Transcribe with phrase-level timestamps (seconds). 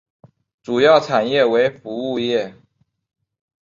[0.63, 2.55] 主要产业为服务业。